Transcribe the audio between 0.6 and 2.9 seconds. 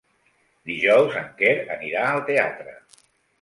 Dijous en Quer anirà al teatre.